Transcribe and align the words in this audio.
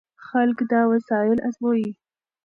خلک 0.27 0.57
دا 0.71 0.81
وسایل 0.91 1.37
ازمويي. 1.47 1.89